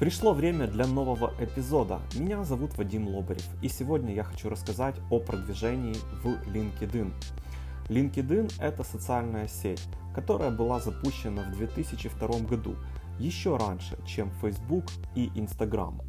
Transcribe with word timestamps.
Пришло 0.00 0.32
время 0.32 0.66
для 0.66 0.86
нового 0.86 1.34
эпизода. 1.38 2.00
Меня 2.18 2.42
зовут 2.42 2.78
Вадим 2.78 3.06
Лобарев, 3.06 3.46
и 3.60 3.68
сегодня 3.68 4.14
я 4.14 4.24
хочу 4.24 4.48
рассказать 4.48 4.94
о 5.10 5.20
продвижении 5.20 5.94
в 6.22 6.26
LinkedIn. 6.48 7.12
LinkedIn– 7.90 8.50
это 8.60 8.82
социальная 8.82 9.46
сеть, 9.46 9.86
которая 10.14 10.50
была 10.50 10.80
запущена 10.80 11.42
в 11.42 11.52
2002 11.58 12.28
году, 12.48 12.76
еще 13.18 13.58
раньше, 13.58 13.98
чем 14.06 14.30
Facebook 14.40 14.86
и 15.14 15.26
Instagram. 15.34 16.00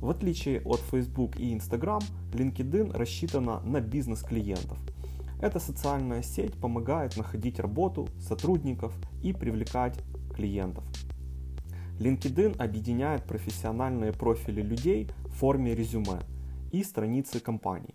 В 0.00 0.10
отличие 0.10 0.60
от 0.62 0.80
Facebook 0.90 1.38
и 1.38 1.54
Instagram, 1.54 2.00
LinkedIn 2.32 2.96
рассчитана 2.96 3.60
на 3.60 3.80
бизнес-клиентов. 3.80 4.76
Эта 5.40 5.60
социальная 5.60 6.24
сеть 6.24 6.54
помогает 6.54 7.16
находить 7.16 7.60
работу, 7.60 8.08
сотрудников 8.18 8.92
и 9.22 9.32
привлекать 9.32 10.00
клиентов. 10.34 10.82
LinkedIn 12.00 12.56
объединяет 12.56 13.24
профессиональные 13.24 14.12
профили 14.12 14.62
людей 14.62 15.10
в 15.26 15.34
форме 15.34 15.74
резюме 15.74 16.20
и 16.72 16.82
страницы 16.82 17.40
компаний. 17.40 17.94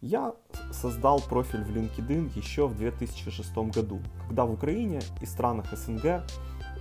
Я 0.00 0.34
создал 0.72 1.20
профиль 1.20 1.62
в 1.62 1.70
LinkedIn 1.70 2.36
еще 2.36 2.66
в 2.66 2.76
2006 2.76 3.56
году, 3.72 4.00
когда 4.26 4.44
в 4.44 4.52
Украине 4.52 4.98
и 5.20 5.26
странах 5.26 5.72
СНГ 5.72 6.24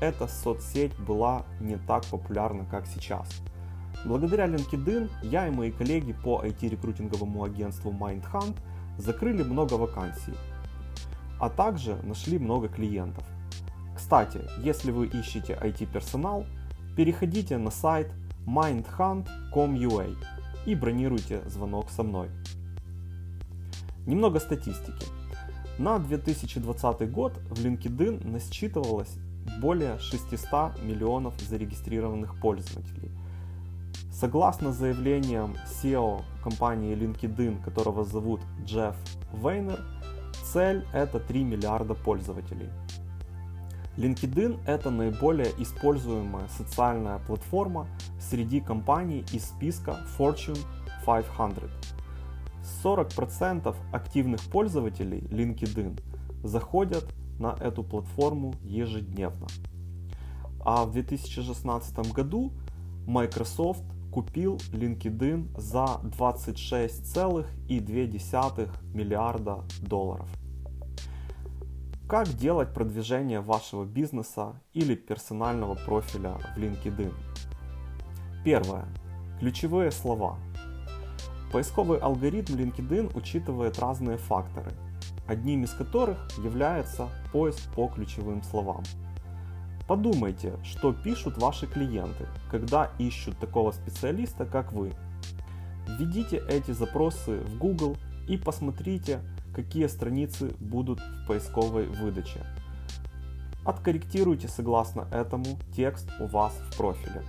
эта 0.02 0.28
соцсеть 0.28 0.98
была 0.98 1.46
не 1.62 1.78
так 1.78 2.04
популярна, 2.08 2.66
как 2.66 2.88
сейчас. 2.88 3.30
Благодаря 4.04 4.48
LinkedIn 4.48 5.08
я 5.22 5.48
и 5.48 5.52
мои 5.52 5.72
коллеги 5.72 6.14
по 6.14 6.44
IT-рекрутинговому 6.44 7.44
агентству 7.44 7.92
MindHunt 7.92 8.58
закрыли 8.98 9.44
много 9.44 9.76
вакансий, 9.76 10.34
а 11.40 11.52
также 11.52 11.96
нашли 12.02 12.40
много 12.40 12.70
клиентов– 12.70 13.24
кстати, 14.10 14.42
если 14.58 14.90
вы 14.90 15.06
ищете 15.06 15.54
IT-персонал, 15.54 16.48
переходите 16.98 17.60
на 17.60 17.70
сайт 17.70 18.12
mindhunt.com.ua 18.48 20.16
и 20.66 20.74
бронируйте 20.74 21.44
звонок 21.48 21.92
со 21.92 22.02
мной. 22.02 22.30
Немного 24.08 24.40
статистики. 24.40 25.06
На 25.78 26.00
2020 26.00 27.12
год 27.12 27.38
в 27.52 27.64
LinkedIn 27.64 28.28
насчитывалось 28.28 29.16
более 29.62 30.00
600 30.00 30.82
миллионов 30.82 31.40
зарегистрированных 31.42 32.40
пользователей. 32.42 33.12
Согласно 34.12 34.74
заявлениям 34.74 35.56
SEO 35.68 36.24
компании 36.44 36.96
LinkedIn, 36.96 37.64
которого 37.64 38.04
зовут 38.04 38.42
Джефф 38.66 38.96
Вейнер, 39.34 39.80
цель 40.52 40.84
это 40.94 41.20
3 41.20 41.44
миллиарда 41.44 41.94
пользователей. 41.94 42.70
LinkedIn– 44.00 44.60
это 44.66 44.90
наиболее 44.92 45.52
используемая 45.58 46.48
социальная 46.58 47.20
платформа 47.20 47.86
среди 48.18 48.62
компаний 48.62 49.26
из 49.34 49.50
списка 49.50 50.00
Fortune 50.18 50.58
500. 51.06 51.70
40% 52.82 53.76
активных 53.92 54.42
пользователей 54.44 55.20
LinkedIn 55.30 56.00
заходят 56.44 57.14
на 57.40 57.58
эту 57.60 57.84
платформу 57.84 58.54
ежедневно. 58.64 59.48
А 60.62 60.86
в 60.86 60.94
2016 60.94 62.14
году 62.14 62.54
Microsoft 63.06 63.84
купил 64.14 64.62
LinkedIn 64.72 65.60
за 65.60 66.00
26,2 66.04 68.70
миллиарда 68.94 69.66
долларов. 69.82 70.30
Как 72.10 72.28
делать 72.28 72.74
продвижение 72.74 73.40
вашего 73.40 73.86
бизнеса 73.86 74.60
или 74.74 74.96
персонального 74.96 75.76
профиля 75.76 76.40
в 76.56 76.58
LinkedIn? 76.58 77.14
Первое. 78.44 78.86
Ключевые 79.40 79.92
слова. 79.92 80.40
Поисковый 81.52 82.00
алгоритм 82.00 82.56
LinkedIn 82.56 83.16
учитывает 83.16 83.78
разные 83.78 84.18
факторы, 84.18 84.72
одним 85.28 85.66
из 85.66 85.70
которых 85.70 86.18
является 86.40 87.10
поиск 87.32 87.72
по 87.76 87.88
ключевым 87.90 88.42
словам. 88.42 88.82
Подумайте, 89.88 90.58
что 90.64 90.94
пишут 90.94 91.38
ваши 91.38 91.68
клиенты, 91.68 92.26
когда 92.50 92.90
ищут 92.98 93.38
такого 93.38 93.72
специалиста, 93.72 94.48
как 94.48 94.74
вы. 94.74 94.94
Введите 95.88 96.42
эти 96.50 96.72
запросы 96.72 97.42
в 97.42 97.60
Google 97.60 97.98
и 98.28 98.36
посмотрите, 98.36 99.22
какие 99.54 99.88
страницы 99.88 100.54
будут 100.60 101.00
в 101.00 101.28
поисковой 101.28 101.86
выдаче. 101.86 102.46
Откорректируйте 103.66 104.48
согласно 104.48 105.08
этому 105.12 105.46
текст 105.76 106.10
у 106.20 106.28
вас 106.28 106.54
в 106.54 106.78
профиле. 106.78 107.24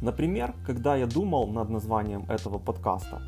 Например, 0.00 0.54
когда 0.66 0.96
я 0.96 1.06
думал 1.06 1.48
над 1.48 1.68
названием 1.68 2.24
этого 2.28 2.58
подкаста, 2.58 3.22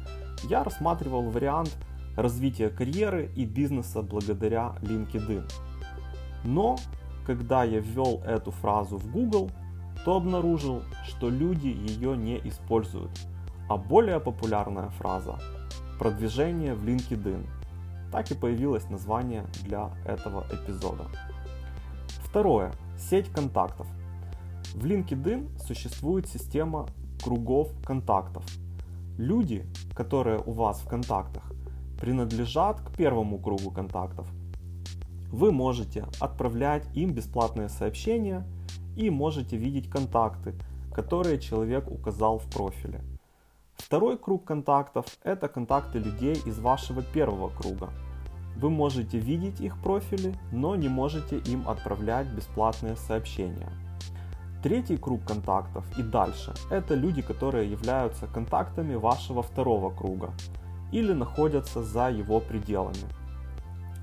я 0.48 0.64
рассматривал 0.64 1.22
вариант 1.30 1.76
развития 2.16 2.68
карьеры 2.68 3.30
и 3.36 3.44
бизнеса 3.44 4.02
благодаря 4.02 4.74
LinkedIn. 4.82 5.50
Но, 6.44 6.76
когда 7.26 7.64
я 7.64 7.80
ввел 7.80 8.22
эту 8.24 8.50
фразу 8.50 8.96
в 8.96 9.10
Google, 9.10 9.50
то 10.04 10.16
обнаружил, 10.16 10.82
что 11.06 11.30
люди 11.30 11.68
ее 11.68 12.16
не 12.16 12.38
используют. 12.48 13.10
А 13.68 13.76
более 13.76 14.20
популярная 14.20 14.90
фраза– 14.90 15.38
продвижение 15.98 16.74
в 16.74 16.84
LinkedIn– 16.84 17.46
так 18.14 18.30
и 18.30 18.34
появилось 18.34 18.88
название 18.90 19.44
для 19.64 19.90
этого 20.06 20.46
эпизода. 20.52 21.06
Второе. 22.22 22.70
Сеть 22.96 23.28
контактов. 23.28 23.88
В 24.72 24.86
LinkedIn 24.86 25.58
существует 25.58 26.28
система 26.28 26.86
кругов 27.24 27.72
контактов. 27.84 28.44
Люди, 29.18 29.66
которые 29.96 30.40
у 30.46 30.52
вас 30.52 30.78
в 30.78 30.86
контактах, 30.86 31.42
принадлежат 32.00 32.80
к 32.82 32.96
первому 32.96 33.40
кругу 33.40 33.72
контактов. 33.72 34.28
Вы 35.32 35.50
можете 35.50 36.06
отправлять 36.20 36.86
им 36.94 37.14
бесплатные 37.14 37.68
сообщения 37.68 38.46
и 38.96 39.10
можете 39.10 39.56
видеть 39.56 39.90
контакты, 39.90 40.54
которые 40.94 41.40
человек 41.40 41.90
указал 41.90 42.38
в 42.38 42.48
профиле. 42.48 43.00
Второй 43.76 44.18
круг 44.18 44.44
контактов– 44.44 45.06
это 45.22 45.48
контакты 45.48 45.98
людей 45.98 46.40
из 46.46 46.58
вашего 46.58 47.02
первого 47.02 47.50
круга– 47.50 47.90
вы 48.56 48.70
можете 48.70 49.18
видеть 49.18 49.60
их 49.60 49.76
профили, 49.82 50.34
но 50.52 50.76
не 50.76 50.88
можете 50.88 51.38
им 51.38 51.68
отправлять 51.68 52.28
бесплатные 52.28 52.96
сообщения. 52.96 53.68
Третий 54.62 54.96
круг 54.96 55.24
контактов 55.24 55.84
и 55.98 56.02
дальше– 56.02 56.54
это 56.70 56.94
люди, 56.94 57.20
которые 57.20 57.70
являются 57.70 58.26
контактами 58.26 58.94
вашего 58.94 59.42
второго 59.42 59.90
круга 59.90 60.30
или 60.92 61.12
находятся 61.12 61.82
за 61.82 62.10
его 62.10 62.40
пределами. 62.40 63.04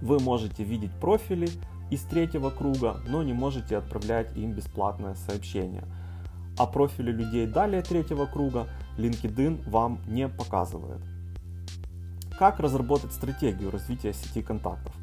Вы 0.02 0.20
можете 0.20 0.64
видеть 0.64 0.92
профили 1.00 1.50
из 1.90 2.02
третьего 2.02 2.50
круга, 2.50 2.98
но 3.08 3.24
не 3.24 3.34
можете 3.34 3.78
отправлять 3.78 4.36
им 4.36 4.52
бесплатное 4.52 5.16
сообщение. 5.16 5.84
А 6.62 6.68
профили 6.68 7.12
людей 7.12 7.48
далее 7.48 7.82
третьего 7.82 8.28
круга 8.28 8.68
LinkedIn 8.96 9.68
вам 9.68 10.00
не 10.06 10.28
показывает. 10.28 11.02
Как 12.38 12.60
разработать 12.60 13.14
стратегию 13.14 13.72
развития 13.72 14.14
сети 14.14 14.44
контактов? 14.44 14.94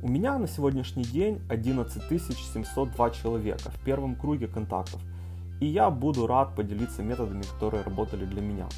У 0.00 0.06
меня 0.06 0.38
на 0.38 0.46
сегодняшний 0.46 1.02
день 1.02 1.42
11 1.48 2.08
702 2.08 3.10
человека 3.10 3.72
в 3.72 3.84
первом 3.84 4.14
круге 4.14 4.46
контактов, 4.46 5.02
и 5.58 5.66
я 5.66 5.90
буду 5.90 6.28
рад 6.28 6.54
поделиться 6.54 7.02
методами, 7.02 7.42
которые 7.42 7.82
работали 7.82 8.24
для 8.24 8.40
меня. 8.40 8.68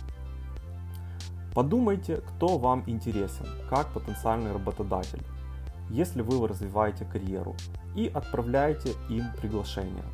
Подумайте, 1.52 2.22
кто 2.22 2.56
вам 2.56 2.84
интересен, 2.86 3.44
как 3.68 3.92
потенциальный 3.92 4.52
работодатель, 4.52 5.22
если 5.90 6.22
вы 6.22 6.48
развиваете 6.48 7.04
карьеру, 7.04 7.54
и 7.94 8.06
отправляйте 8.06 8.94
им 9.10 9.24
приглашение. 9.42 10.04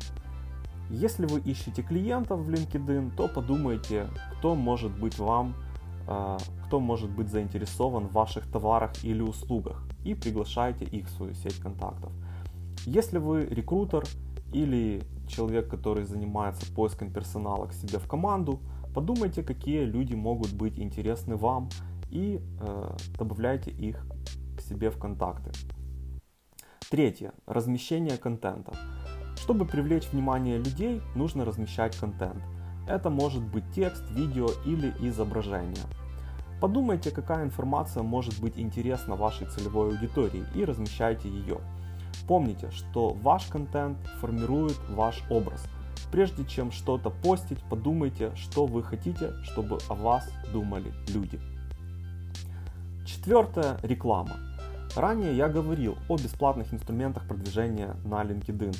Если 0.89 1.25
вы 1.25 1.39
ищете 1.39 1.81
клиентов 1.81 2.41
в 2.41 2.49
LinkedIn, 2.49 3.15
то 3.15 3.27
подумайте, 3.27 4.07
кто 4.37 4.55
может 4.55 4.91
быть 4.91 5.17
вам 5.17 5.55
а, 6.07 6.37
кто 6.65 6.79
может 6.79 7.09
быть 7.09 7.29
заинтересован 7.29 8.07
в 8.07 8.13
ваших 8.13 8.45
товарах 8.51 9.03
или 9.03 9.21
услугах 9.21 9.81
и 10.03 10.13
приглашайте 10.13 10.85
их 10.85 11.07
в 11.07 11.11
свою 11.11 11.33
сеть 11.33 11.59
контактов. 11.59 12.11
Если 12.85 13.17
вы 13.17 13.45
рекрутер 13.45 14.03
или 14.53 15.01
человек, 15.27 15.67
который 15.67 16.03
занимается 16.03 16.71
поиском 16.73 17.11
персонала 17.11 17.65
к 17.67 17.73
себе 17.73 17.97
в 17.97 18.07
команду, 18.07 18.59
подумайте, 18.93 19.41
какие 19.41 19.83
люди 19.83 20.13
могут 20.13 20.53
быть 20.53 20.77
интересны 20.77 21.35
вам 21.35 21.69
и 22.11 22.39
э, 22.59 22.97
добавляйте 23.17 23.71
их 23.71 24.05
к 24.57 24.61
себе 24.61 24.91
в 24.91 24.99
контакты. 24.99 25.51
Третье. 26.91 27.33
Размещение 27.47 28.17
контента. 28.17 28.73
Чтобы 29.45 29.65
привлечь 29.65 30.09
внимание 30.11 30.57
людей, 30.57 31.03
нужно 31.13 31.45
размещать 31.45 31.95
контент– 31.95 32.41
это 32.87 33.11
может 33.11 33.43
быть 33.43 33.63
текст, 33.75 34.09
видео 34.09 34.47
или 34.65 34.91
изображение. 35.07 35.85
Подумайте, 36.59 37.11
какая 37.11 37.43
информация 37.43 38.01
может 38.01 38.41
быть 38.41 38.57
интересна 38.57 39.15
вашей 39.15 39.45
целевой 39.45 39.89
аудитории 39.89 40.43
и 40.55 40.65
размещайте 40.65 41.29
ее. 41.29 41.59
Помните, 42.27 42.71
что 42.71 43.09
ваш 43.13 43.45
контент 43.45 43.99
формирует 44.19 44.79
ваш 44.89 45.21
образ. 45.29 45.63
Прежде 46.11 46.43
чем 46.43 46.71
что-то 46.71 47.11
постить, 47.11 47.59
подумайте, 47.69 48.33
что 48.35 48.65
вы 48.65 48.81
хотите, 48.81 49.31
чтобы 49.43 49.77
о 49.89 49.93
вас 49.93 50.27
думали 50.51 50.91
люди. 51.13 51.39
Четвертое– 53.05 53.77
реклама. 53.83 54.37
Ранее 54.95 55.37
я 55.37 55.49
говорил 55.49 55.99
о 56.09 56.17
бесплатных 56.17 56.73
инструментах 56.73 57.27
продвижения 57.27 57.95
на 58.05 58.23
LinkedIn. 58.23 58.75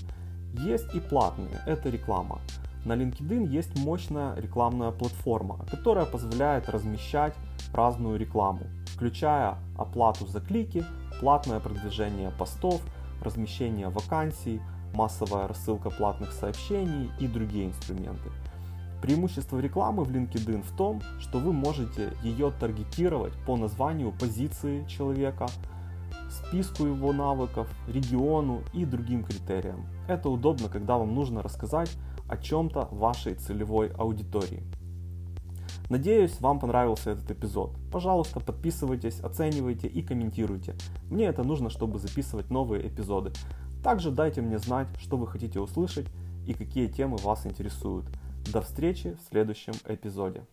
Есть 0.60 0.94
и 0.96 1.00
платные, 1.00 1.62
это 1.66 1.90
реклама. 1.90 2.40
На 2.86 2.94
LinkedIn 2.94 3.48
есть 3.48 3.78
мощная 3.78 4.36
рекламная 4.36 4.92
платформа, 4.92 5.60
которая 5.69 6.06
позволяет 6.06 6.69
размещать 6.69 7.34
разную 7.74 8.18
рекламу, 8.18 8.62
включая 8.88 9.57
оплату 9.78 10.25
за 10.28 10.40
клики, 10.40 10.86
платное 11.19 11.60
продвижение 11.60 12.31
постов, 12.31 12.81
размещение 13.22 13.90
вакансий, 13.90 14.62
массовая 14.94 15.48
рассылка 15.48 15.90
платных 15.90 16.31
сообщений 16.31 17.12
и 17.19 17.28
другие 17.28 17.66
инструменты. 17.68 18.30
Преимущество 19.02 19.60
рекламы 19.60 20.04
в 20.04 20.12
LinkedIn 20.12 20.63
в 20.63 20.75
том, 20.78 21.02
что 21.19 21.40
вы 21.40 21.52
можете 21.54 22.13
ее 22.24 22.52
таргетировать 22.60 23.34
по 23.46 23.57
названию 23.57 24.12
позиции 24.12 24.86
человека, 24.88 25.48
списку 26.30 26.86
его 26.86 27.13
навыков, 27.13 27.68
региону 27.88 28.62
и 28.74 28.86
другим 28.86 29.24
критериям. 29.24 29.86
Это 30.07 30.30
удобно, 30.30 30.69
когда 30.69 30.98
вам 30.98 31.13
нужно 31.13 31.42
рассказать 31.42 31.92
о 32.27 32.38
чем-то 32.38 32.89
вашей 32.92 33.36
целевой 33.36 33.89
аудитории. 33.89 34.63
Надеюсь, 35.89 36.42
вам 36.42 36.60
понравился 36.60 37.12
этот 37.12 37.30
эпизод. 37.30 37.75
Пожалуйста, 37.92 38.39
подписывайтесь, 38.39 39.19
оценивайте 39.19 39.88
и 39.88 40.01
комментируйте. 40.01 40.75
Мне 41.12 41.25
это 41.25 41.44
нужно, 41.44 41.69
чтобы 41.69 42.00
записывать 42.00 42.50
новые 42.50 42.88
эпизоды. 42.88 43.31
Также 43.83 44.10
дайте 44.10 44.42
мне 44.42 44.57
знать, 44.57 44.88
что 45.00 45.18
вы 45.18 45.28
хотите 45.28 45.60
услышать 45.60 46.07
и 46.48 46.54
какие 46.54 46.88
темы 46.88 47.18
вас 47.18 47.45
интересуют. 47.45 48.06
До 48.51 48.62
встречи 48.62 49.16
в 49.16 49.30
следующем 49.30 49.74
эпизоде. 49.88 50.45